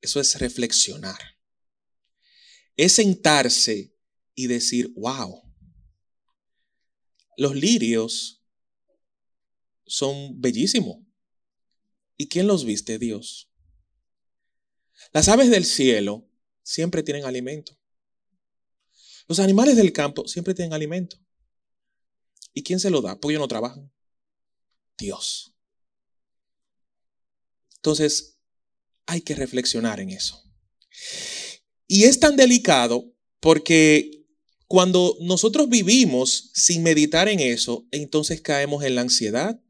[0.00, 1.18] Eso es reflexionar.
[2.76, 3.94] Es sentarse
[4.34, 5.42] y decir, wow,
[7.36, 8.42] los lirios
[9.86, 10.98] son bellísimos.
[12.16, 12.98] ¿Y quién los viste?
[12.98, 13.50] Dios.
[15.12, 16.28] Las aves del cielo
[16.62, 17.78] siempre tienen alimento.
[19.28, 21.18] Los animales del campo siempre tienen alimento.
[22.54, 23.20] ¿Y quién se lo da?
[23.20, 23.92] Porque ellos no trabajan.
[24.98, 25.54] Dios.
[27.76, 28.38] Entonces,
[29.04, 30.42] hay que reflexionar en eso.
[31.86, 34.15] Y es tan delicado porque
[34.66, 39.60] cuando nosotros vivimos sin meditar en eso, entonces caemos en la ansiedad,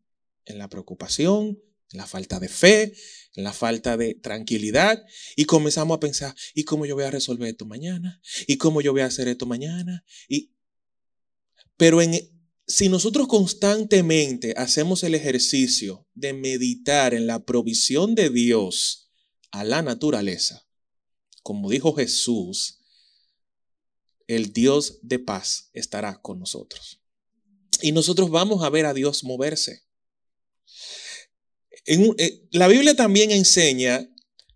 [0.45, 2.95] en la preocupación, en la falta de fe,
[3.35, 5.05] en la falta de tranquilidad
[5.37, 8.21] y comenzamos a pensar, ¿y cómo yo voy a resolver esto mañana?
[8.47, 10.05] ¿Y cómo yo voy a hacer esto mañana?
[10.29, 10.53] Y
[11.77, 12.01] pero
[12.67, 19.11] si nosotros constantemente hacemos el ejercicio de meditar en la provisión de Dios
[19.51, 20.67] a la naturaleza,
[21.43, 22.81] como dijo Jesús,
[24.27, 27.01] el Dios de paz estará con nosotros.
[27.83, 29.83] Y nosotros vamos a ver a Dios moverse.
[31.87, 34.09] Eh, la Biblia también enseña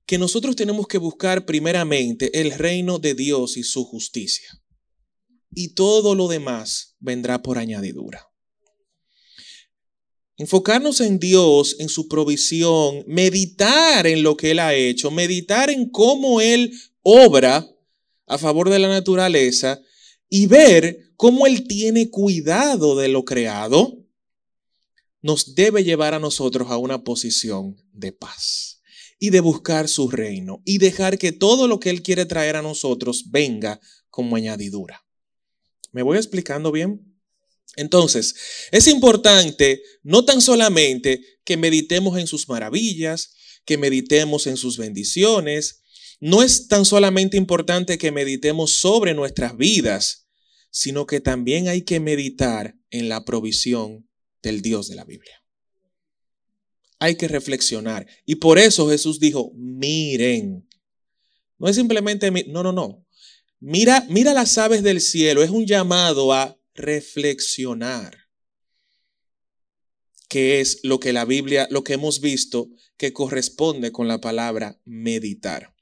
[0.06, 4.48] que nosotros tenemos que buscar primeramente el reino de Dios y su justicia.
[5.54, 8.26] Y todo lo demás vendrá por añadidura.
[10.36, 15.90] Enfocarnos en Dios, en su provisión, meditar en lo que Él ha hecho, meditar en
[15.90, 17.68] cómo Él obra
[18.30, 19.82] a favor de la naturaleza
[20.28, 23.98] y ver cómo Él tiene cuidado de lo creado,
[25.20, 28.82] nos debe llevar a nosotros a una posición de paz
[29.18, 32.62] y de buscar su reino y dejar que todo lo que Él quiere traer a
[32.62, 35.04] nosotros venga como añadidura.
[35.90, 37.18] ¿Me voy explicando bien?
[37.74, 38.36] Entonces,
[38.70, 45.79] es importante no tan solamente que meditemos en sus maravillas, que meditemos en sus bendiciones,
[46.20, 50.28] no es tan solamente importante que meditemos sobre nuestras vidas,
[50.70, 54.08] sino que también hay que meditar en la provisión
[54.42, 55.42] del Dios de la Biblia.
[56.98, 58.06] Hay que reflexionar.
[58.26, 60.68] Y por eso Jesús dijo, miren.
[61.58, 63.06] No es simplemente, no, no, no.
[63.58, 65.42] Mira, mira las aves del cielo.
[65.42, 68.16] Es un llamado a reflexionar.
[70.28, 74.80] Que es lo que la Biblia, lo que hemos visto que corresponde con la palabra
[74.84, 75.74] meditar.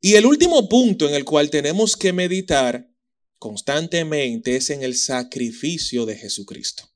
[0.00, 2.90] Y el último punto en el cual tenemos que meditar
[3.38, 6.90] constantemente es en el sacrificio de Jesucristo,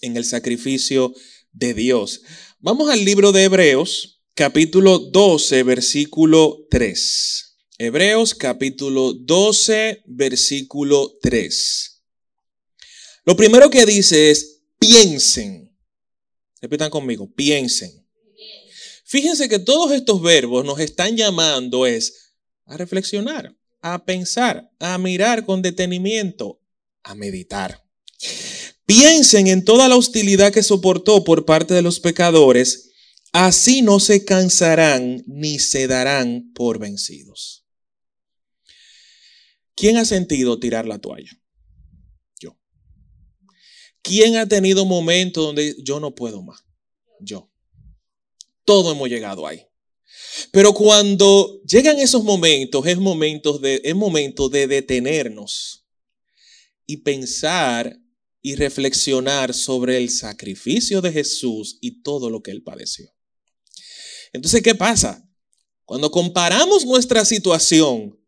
[0.00, 1.14] en el sacrificio
[1.52, 2.22] de Dios.
[2.58, 7.58] Vamos al libro de Hebreos, capítulo 12, versículo 3.
[7.78, 12.02] Hebreos, capítulo 12, versículo 3.
[13.24, 15.72] Lo primero que dice es, piensen.
[16.60, 18.01] Repitan conmigo, piensen.
[19.12, 22.32] Fíjense que todos estos verbos nos están llamando es
[22.64, 26.62] a reflexionar, a pensar, a mirar con detenimiento,
[27.02, 27.84] a meditar.
[28.86, 32.92] Piensen en toda la hostilidad que soportó por parte de los pecadores,
[33.32, 37.66] así no se cansarán ni se darán por vencidos.
[39.74, 41.38] ¿Quién ha sentido tirar la toalla?
[42.40, 42.58] Yo.
[44.00, 46.64] ¿Quién ha tenido momentos donde yo no puedo más?
[47.20, 47.51] Yo.
[48.64, 49.66] Todo hemos llegado ahí.
[50.50, 55.86] Pero cuando llegan esos momentos, es, momentos de, es momento de detenernos
[56.86, 57.98] y pensar
[58.40, 63.12] y reflexionar sobre el sacrificio de Jesús y todo lo que él padeció.
[64.32, 65.28] Entonces, ¿qué pasa?
[65.84, 68.18] Cuando comparamos nuestra situación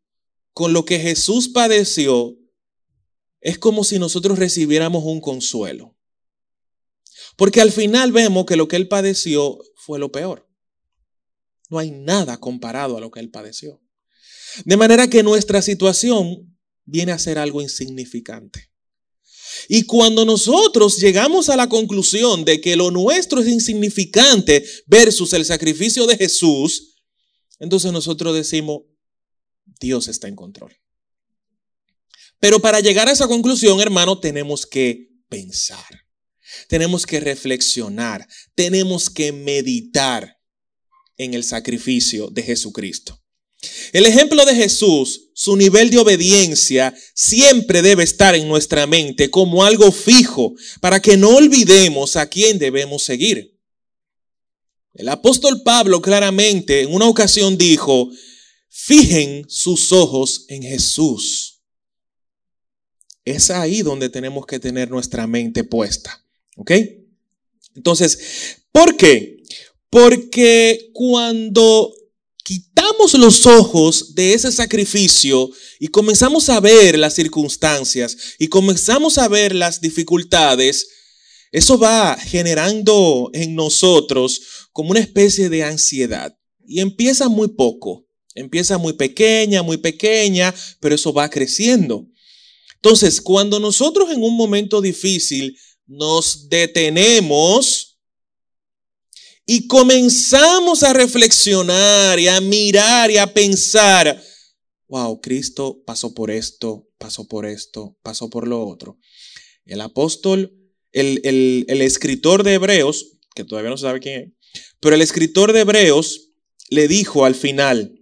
[0.53, 2.37] con lo que Jesús padeció,
[3.41, 5.97] es como si nosotros recibiéramos un consuelo.
[7.37, 10.49] Porque al final vemos que lo que él padeció fue lo peor.
[11.71, 13.81] No hay nada comparado a lo que él padeció.
[14.65, 18.71] De manera que nuestra situación viene a ser algo insignificante.
[19.69, 25.45] Y cuando nosotros llegamos a la conclusión de que lo nuestro es insignificante versus el
[25.45, 26.97] sacrificio de Jesús,
[27.59, 28.83] entonces nosotros decimos,
[29.81, 30.77] Dios está en control.
[32.41, 36.04] Pero para llegar a esa conclusión, hermano, tenemos que pensar.
[36.69, 40.39] Tenemos que reflexionar, tenemos que meditar
[41.17, 43.21] en el sacrificio de Jesucristo.
[43.93, 49.65] El ejemplo de Jesús, su nivel de obediencia, siempre debe estar en nuestra mente como
[49.65, 53.59] algo fijo para que no olvidemos a quién debemos seguir.
[54.93, 58.11] El apóstol Pablo claramente en una ocasión dijo,
[58.69, 61.63] fijen sus ojos en Jesús.
[63.25, 66.24] Es ahí donde tenemos que tener nuestra mente puesta.
[66.57, 66.73] ¿Ok?
[67.75, 69.43] Entonces, ¿por qué?
[69.91, 71.93] Porque cuando
[72.45, 75.51] quitamos los ojos de ese sacrificio
[75.81, 80.89] y comenzamos a ver las circunstancias y comenzamos a ver las dificultades,
[81.51, 84.43] eso va generando en nosotros
[84.73, 86.37] como una especie de ansiedad.
[86.67, 92.09] Y empieza muy poco, empieza muy pequeña, muy pequeña, pero eso va creciendo.
[92.75, 97.99] Entonces, cuando nosotros en un momento difícil nos detenemos
[99.47, 104.23] y comenzamos a reflexionar y a mirar y a pensar,
[104.89, 108.99] wow, Cristo pasó por esto, pasó por esto, pasó por lo otro.
[109.67, 110.57] El apóstol,
[110.93, 111.21] el,
[111.69, 115.61] el, escritor de Hebreos, que todavía no se sabe quién es, pero el escritor de
[115.61, 116.31] Hebreos
[116.71, 118.01] le dijo al final,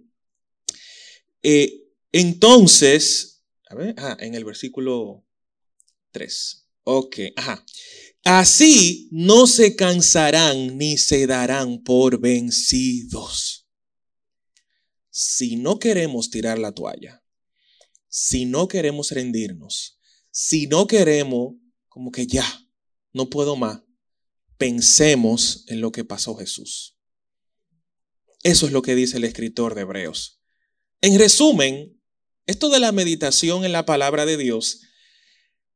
[1.41, 3.43] eh, entonces,
[3.97, 5.25] ah, en el versículo
[6.11, 6.62] 3.
[6.83, 7.65] Ok, ajá.
[8.23, 13.67] Así no se cansarán ni se darán por vencidos.
[15.09, 17.23] Si no queremos tirar la toalla,
[18.07, 19.99] si no queremos rendirnos,
[20.31, 21.55] si no queremos
[21.87, 22.45] como que ya,
[23.11, 23.81] no puedo más,
[24.57, 26.97] pensemos en lo que pasó Jesús.
[28.43, 30.41] Eso es lo que dice el escritor de Hebreos.
[31.01, 32.01] En resumen,
[32.45, 34.81] esto de la meditación en la palabra de Dios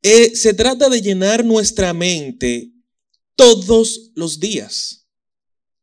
[0.03, 2.71] eh, se trata de llenar nuestra mente
[3.35, 5.07] todos los días,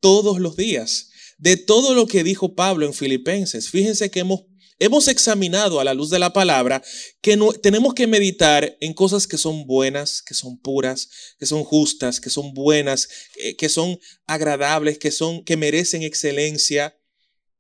[0.01, 3.69] todos los días, de todo lo que dijo Pablo en Filipenses.
[3.71, 4.45] Fíjense que hemos,
[4.79, 6.83] hemos examinado a la luz de la palabra
[7.21, 11.09] que no, tenemos que meditar en cosas que son buenas, que son puras,
[11.39, 16.97] que son justas, que son buenas, eh, que son agradables, que, son, que merecen excelencia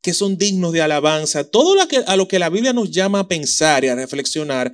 [0.05, 3.20] que son dignos de alabanza, todo lo que, a lo que la Biblia nos llama
[3.20, 4.70] a pensar y a reflexionar,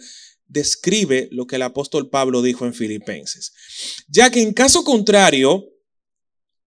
[0.51, 3.53] describe lo que el apóstol Pablo dijo en Filipenses.
[4.09, 5.65] Ya que en caso contrario,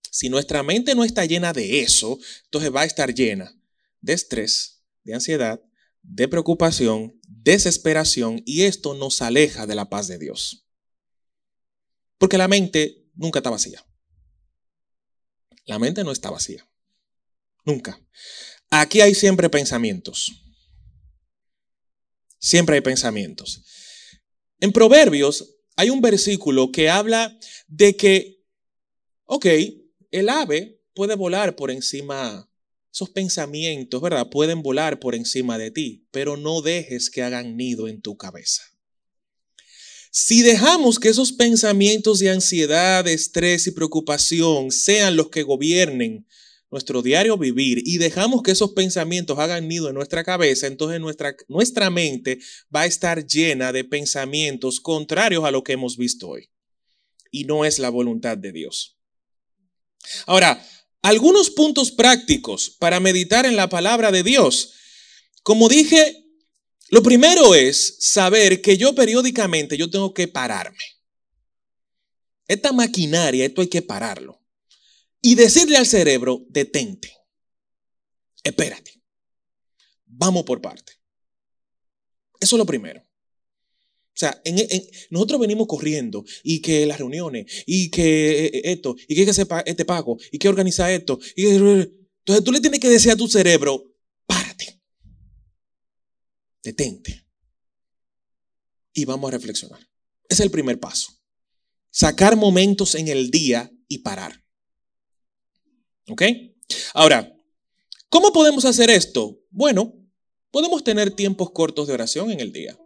[0.10, 3.54] si nuestra mente no está llena de eso, entonces va a estar llena
[4.00, 5.62] de estrés, de ansiedad,
[6.02, 10.66] de preocupación, desesperación, y esto nos aleja de la paz de Dios.
[12.18, 13.86] Porque la mente nunca está vacía.
[15.66, 16.68] La mente no está vacía.
[17.66, 18.00] Nunca.
[18.70, 20.43] Aquí hay siempre pensamientos.
[22.44, 23.64] Siempre hay pensamientos.
[24.60, 28.44] En Proverbios hay un versículo que habla de que,
[29.24, 29.46] ok,
[30.12, 32.52] el ave puede volar por encima,
[32.94, 34.30] esos pensamientos, ¿verdad?
[34.30, 38.62] Pueden volar por encima de ti, pero no dejes que hagan nido en tu cabeza.
[40.12, 46.28] Si dejamos que esos pensamientos de ansiedad, estrés y preocupación sean los que gobiernen
[46.74, 51.36] nuestro diario vivir y dejamos que esos pensamientos hagan nido en nuestra cabeza, entonces nuestra,
[51.48, 52.40] nuestra mente
[52.76, 56.50] va a estar llena de pensamientos contrarios a lo que hemos visto hoy.
[57.30, 58.98] Y no es la voluntad de Dios.
[60.26, 60.68] Ahora,
[61.04, 64.74] algunos puntos prácticos para meditar en la palabra de Dios.
[65.44, 66.26] Como dije,
[66.90, 70.84] lo primero es saber que yo periódicamente yo tengo que pararme.
[72.48, 74.43] Esta maquinaria, esto hay que pararlo
[75.26, 77.12] y decirle al cerebro, detente,
[78.44, 79.02] espérate,
[80.06, 80.94] vamos por parte.
[82.42, 83.00] Eso es lo primero.
[83.02, 84.40] O sea,
[85.10, 89.34] nosotros venimos corriendo y que las reuniones y que eh, eh, esto y que, que
[89.34, 91.18] sepa este pago y que organiza esto.
[91.38, 93.96] Y entonces tú le tienes que decir a tu cerebro,
[94.28, 94.82] párate,
[96.62, 97.26] detente
[98.94, 99.80] y vamos a reflexionar.
[100.28, 101.14] Ese es el primer paso.
[101.90, 104.43] Sacar momentos en el día y parar.
[106.10, 106.24] ¿Ok?
[106.94, 107.36] Ahora,
[108.10, 109.40] ¿cómo podemos hacer esto?
[109.50, 109.94] Bueno,
[110.52, 112.78] podemos tener tiempos cortos de oración en el día.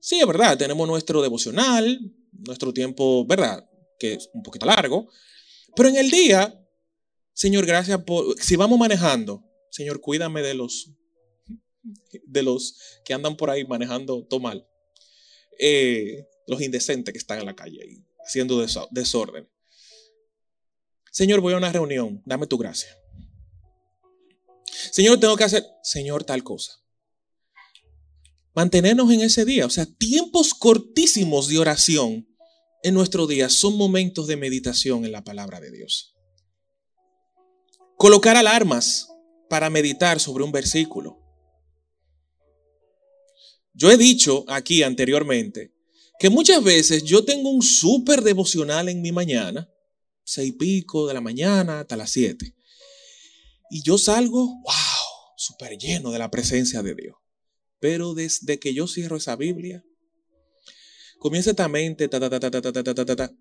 [0.00, 1.98] Sí, es verdad, tenemos nuestro devocional,
[2.32, 3.68] nuestro tiempo, ¿verdad?
[3.98, 5.08] Que es un poquito largo.
[5.74, 6.62] Pero en el día,
[7.32, 8.40] Señor, gracias por...
[8.40, 10.90] Si vamos manejando, Señor, cuídame de los,
[12.26, 14.66] de los que andan por ahí manejando todo mal.
[15.58, 19.48] Eh, los indecentes que están en la calle y haciendo desorden.
[21.16, 22.90] Señor, voy a una reunión, dame tu gracia.
[24.92, 26.72] Señor, tengo que hacer, Señor, tal cosa.
[28.54, 32.28] Mantenernos en ese día, o sea, tiempos cortísimos de oración
[32.82, 36.14] en nuestro día son momentos de meditación en la palabra de Dios.
[37.96, 39.08] Colocar alarmas
[39.48, 41.18] para meditar sobre un versículo.
[43.72, 45.72] Yo he dicho aquí anteriormente
[46.18, 49.72] que muchas veces yo tengo un súper devocional en mi mañana
[50.26, 52.54] seis y pico de la mañana hasta las siete.
[53.70, 57.16] Y yo salgo, wow, súper lleno de la presencia de Dios.
[57.80, 59.84] Pero desde que yo cierro esa Biblia,
[61.18, 63.32] comienza esta mente, ta, ta, ta, ta, ta, ta, ta, ta, ta,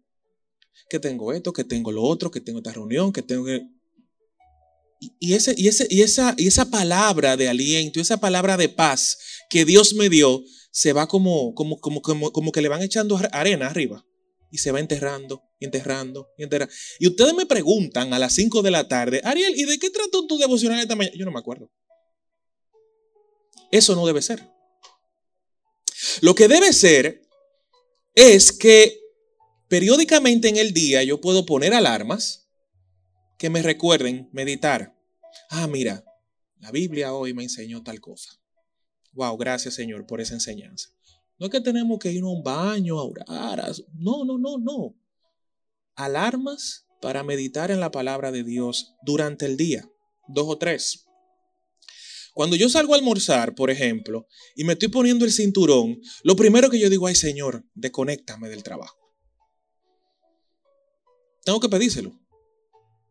[0.88, 3.62] que tengo esto, que tengo lo otro, que tengo esta reunión, que tengo que...
[5.20, 9.18] Y, ese, y, ese, y, esa, y esa palabra de aliento, esa palabra de paz
[9.50, 13.20] que Dios me dio, se va como, como, como, como, como que le van echando
[13.32, 14.06] arena arriba
[14.56, 16.74] y se va enterrando, enterrando, enterrando.
[16.98, 20.26] Y ustedes me preguntan a las 5 de la tarde, Ariel, ¿y de qué trató
[20.28, 21.14] tu devocional esta mañana?
[21.18, 21.70] Yo no me acuerdo.
[23.70, 24.50] Eso no debe ser.
[26.22, 27.28] Lo que debe ser
[28.14, 28.98] es que
[29.68, 32.48] periódicamente en el día yo puedo poner alarmas
[33.38, 34.98] que me recuerden meditar.
[35.50, 36.06] Ah, mira,
[36.60, 38.40] la Biblia hoy me enseñó tal cosa.
[39.12, 40.95] Wow, gracias Señor por esa enseñanza.
[41.38, 43.72] No es que tenemos que ir a un baño a orar.
[43.94, 44.96] No, no, no, no.
[45.96, 49.90] Alarmas para meditar en la palabra de Dios durante el día.
[50.28, 51.06] Dos o tres.
[52.34, 56.70] Cuando yo salgo a almorzar, por ejemplo, y me estoy poniendo el cinturón, lo primero
[56.70, 58.98] que yo digo, ay Señor, desconéctame del trabajo.
[61.46, 62.20] Tengo que pedírselo.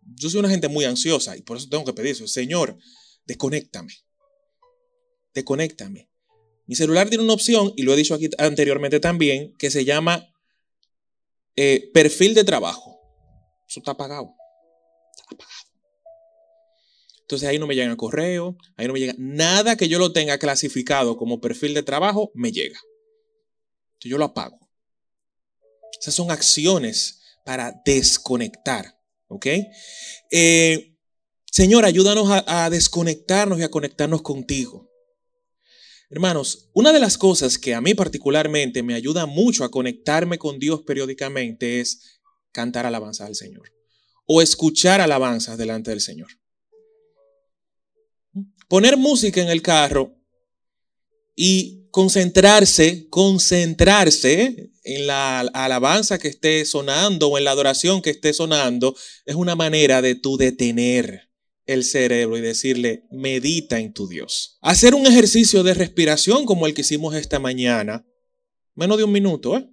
[0.03, 2.29] Yo soy una gente muy ansiosa y por eso tengo que pedírselo.
[2.29, 2.77] Señor,
[3.27, 3.95] desconéctame.
[5.33, 6.11] Desconéctame.
[6.67, 10.33] Mi celular tiene una opción, y lo he dicho aquí anteriormente también, que se llama
[11.57, 13.01] eh, perfil de trabajo.
[13.69, 14.35] Eso está apagado.
[15.11, 15.65] Está apagado.
[17.21, 20.12] Entonces ahí no me llega el correo, ahí no me llega nada que yo lo
[20.12, 22.79] tenga clasificado como perfil de trabajo, me llega.
[23.95, 24.59] Entonces yo lo apago.
[25.99, 28.99] Esas son acciones para desconectar.
[29.29, 29.47] ¿Ok?
[30.31, 30.97] Eh,
[31.51, 34.91] Señor, ayúdanos a desconectarnos y a conectarnos contigo.
[36.11, 40.59] Hermanos, una de las cosas que a mí particularmente me ayuda mucho a conectarme con
[40.59, 42.20] Dios periódicamente es
[42.52, 43.72] cantar alabanzas al Señor
[44.26, 46.28] o escuchar alabanzas delante del Señor.
[48.68, 50.16] Poner música en el carro
[51.36, 58.32] y concentrarse, concentrarse en la alabanza que esté sonando o en la adoración que esté
[58.32, 58.94] sonando
[59.24, 61.24] es una manera de tú detener
[61.67, 64.59] el cerebro y decirle, medita en tu Dios.
[64.61, 68.07] Hacer un ejercicio de respiración como el que hicimos esta mañana,
[68.75, 69.69] menos de un minuto, ¿eh?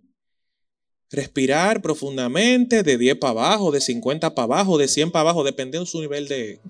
[1.10, 5.84] Respirar profundamente de 10 para abajo, de 50 para abajo, de 100 para abajo, dependiendo
[5.84, 6.62] de su nivel de,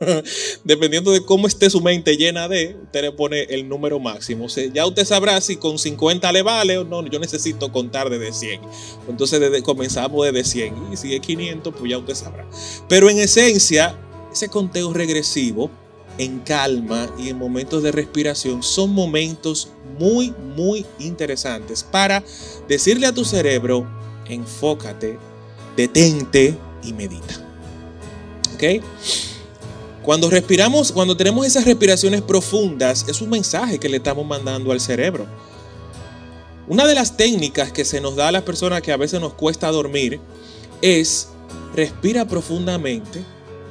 [0.64, 4.46] dependiendo de cómo esté su mente llena de, usted le pone el número máximo.
[4.72, 7.06] ya usted sabrá si con 50 le vale o no.
[7.06, 8.60] Yo necesito contar desde 100.
[9.08, 10.92] Entonces desde, comenzamos desde 100.
[10.92, 12.48] Y si es 500, pues ya usted sabrá.
[12.88, 13.98] Pero en esencia,
[14.32, 15.70] ese conteo regresivo
[16.18, 22.22] en calma y en momentos de respiración son momentos muy, muy interesantes para
[22.68, 23.86] decirle a tu cerebro,
[24.26, 25.18] enfócate,
[25.76, 27.34] detente y medita.
[28.54, 28.84] ¿Ok?
[30.02, 34.80] Cuando respiramos, cuando tenemos esas respiraciones profundas, es un mensaje que le estamos mandando al
[34.80, 35.26] cerebro.
[36.68, 39.34] Una de las técnicas que se nos da a las personas que a veces nos
[39.34, 40.20] cuesta dormir
[40.80, 41.28] es
[41.74, 43.24] respira profundamente,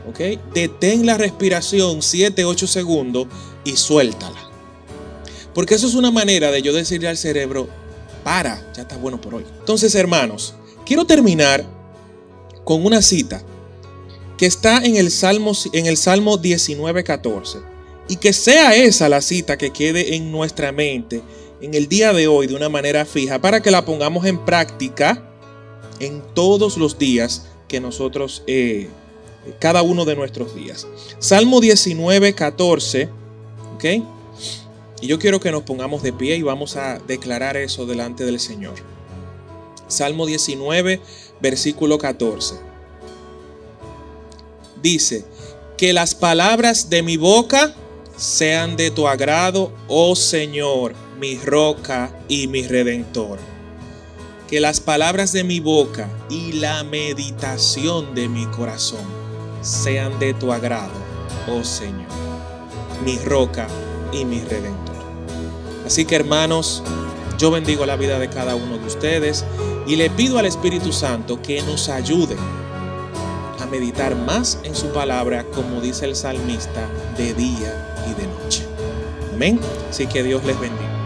[0.07, 0.19] ¿ok?
[0.53, 3.27] Detén la respiración 7, 8 segundos
[3.63, 4.39] y suéltala.
[5.53, 7.67] Porque eso es una manera de yo decirle al cerebro,
[8.23, 9.45] para, ya está bueno por hoy.
[9.59, 10.53] Entonces, hermanos,
[10.85, 11.65] quiero terminar
[12.63, 13.43] con una cita
[14.37, 17.59] que está en el Salmo, en el Salmo 19, 14.
[18.07, 21.21] Y que sea esa la cita que quede en nuestra mente
[21.61, 25.29] en el día de hoy de una manera fija para que la pongamos en práctica
[25.99, 28.87] en todos los días que nosotros, eh,
[29.59, 30.87] cada uno de nuestros días.
[31.19, 33.09] Salmo 19, 14.
[33.75, 33.85] ¿Ok?
[35.01, 38.39] Y yo quiero que nos pongamos de pie y vamos a declarar eso delante del
[38.39, 38.75] Señor.
[39.87, 41.01] Salmo 19,
[41.41, 42.69] versículo 14
[44.81, 45.25] dice,
[45.77, 47.73] que las palabras de mi boca
[48.17, 53.39] sean de tu agrado, oh Señor, mi roca y mi redentor.
[54.49, 59.18] Que las palabras de mi boca y la meditación de mi corazón
[59.61, 60.91] sean de tu agrado,
[61.47, 62.07] oh Señor,
[63.03, 63.67] mi roca
[64.11, 64.95] y mi redentor.
[65.85, 66.83] Así que hermanos,
[67.37, 69.45] yo bendigo la vida de cada uno de ustedes
[69.87, 72.35] y le pido al Espíritu Santo que nos ayude
[73.69, 78.65] meditar más en su palabra, como dice el salmista, de día y de noche.
[79.33, 79.59] Amén.
[79.89, 80.98] Así que Dios les bendiga.